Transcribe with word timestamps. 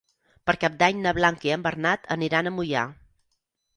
Per 0.49 0.55
Cap 0.61 0.77
d'Any 0.79 1.03
na 1.03 1.13
Blanca 1.19 1.47
i 1.49 1.53
en 1.57 1.65
Bernat 1.67 2.09
aniran 2.19 2.51
a 2.51 2.55
Moià. 2.59 2.87